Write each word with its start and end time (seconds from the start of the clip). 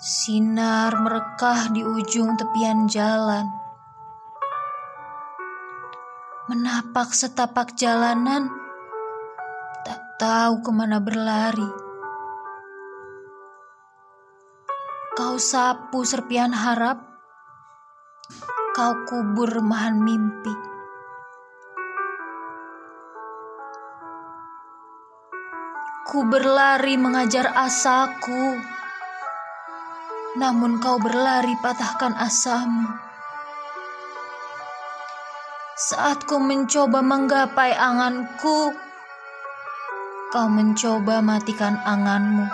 Sinar 0.00 0.96
merekah 0.96 1.76
di 1.76 1.84
ujung 1.84 2.32
tepian 2.32 2.88
jalan. 2.88 3.44
Menapak 6.48 7.12
setapak 7.12 7.76
jalanan, 7.76 8.48
tak 9.84 10.00
tahu 10.16 10.64
ke 10.64 10.72
mana 10.72 11.04
berlari. 11.04 11.68
Kau 15.20 15.36
sapu 15.36 16.00
serpian 16.08 16.56
harap, 16.56 17.04
kau 18.72 19.04
kubur 19.04 19.52
remahan 19.52 20.00
mimpi. 20.00 20.54
Ku 26.08 26.24
berlari 26.24 26.96
mengajar 26.96 27.52
asaku 27.52 28.79
namun 30.38 30.78
kau 30.78 31.02
berlari 31.02 31.58
patahkan 31.58 32.14
asamu. 32.14 32.86
Saat 35.80 36.28
ku 36.28 36.36
mencoba 36.38 37.00
menggapai 37.00 37.72
anganku, 37.72 38.70
kau 40.30 40.46
mencoba 40.46 41.24
matikan 41.24 41.80
anganmu. 41.82 42.46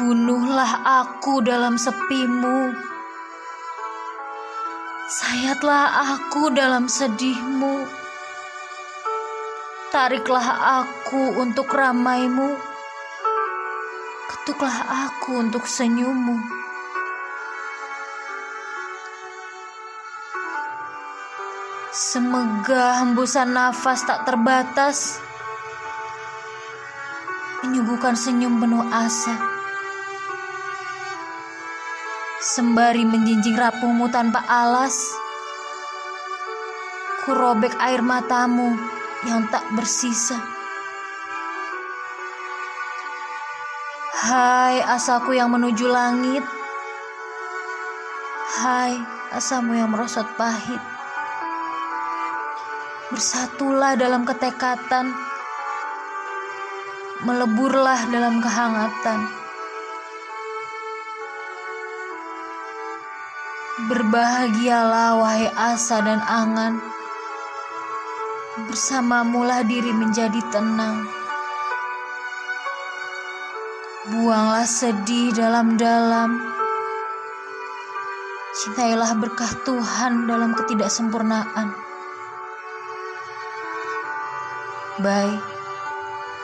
Bunuhlah 0.00 0.84
aku 1.04 1.44
dalam 1.44 1.80
sepimu. 1.80 2.72
Sayatlah 5.10 6.14
aku 6.14 6.54
dalam 6.54 6.86
sedihmu. 6.86 7.99
Tariklah 9.90 10.78
aku 10.86 11.42
untuk 11.42 11.66
ramaimu. 11.74 12.54
Ketuklah 14.30 15.10
aku 15.10 15.42
untuk 15.42 15.66
senyummu. 15.66 16.38
Semegah 21.90 23.02
hembusan 23.02 23.50
nafas 23.50 24.06
tak 24.06 24.22
terbatas 24.30 25.18
menyuguhkan 27.66 28.14
senyum 28.14 28.62
penuh 28.62 28.86
asa. 28.94 29.34
Sembari 32.38 33.02
menjinjing 33.02 33.58
rapuhmu 33.58 34.06
tanpa 34.14 34.46
alas, 34.46 34.94
ku 37.26 37.34
robek 37.34 37.74
air 37.82 38.06
matamu 38.06 38.99
yang 39.28 39.44
tak 39.52 39.64
bersisa. 39.76 40.40
Hai 44.20 44.80
asaku 44.80 45.36
yang 45.36 45.52
menuju 45.52 45.84
langit. 45.88 46.44
Hai 48.60 48.96
asamu 49.32 49.76
yang 49.76 49.92
merosot 49.92 50.28
pahit. 50.36 50.80
Bersatulah 53.12 53.96
dalam 53.96 54.24
ketekatan. 54.24 55.12
Meleburlah 57.20 58.08
dalam 58.08 58.40
kehangatan. 58.40 59.20
Berbahagialah 63.88 65.16
wahai 65.20 65.48
asa 65.52 66.00
dan 66.04 66.20
angan. 66.24 66.99
Bersamamulah 68.50 69.62
diri 69.62 69.94
menjadi 69.94 70.42
tenang. 70.50 71.06
Buanglah 74.10 74.66
sedih 74.66 75.30
dalam-dalam. 75.30 76.34
Cintailah 78.50 79.14
berkah 79.22 79.54
Tuhan 79.62 80.26
dalam 80.26 80.58
ketidaksempurnaan. 80.58 81.78
Bye, 84.98 85.38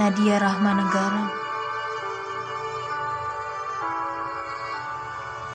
Nadia 0.00 0.40
Rahmanegara. 0.40 1.49